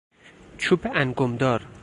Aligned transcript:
چوب 0.57 0.79
انگمدار 0.95 1.65